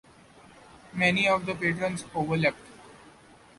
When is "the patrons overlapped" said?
1.45-2.57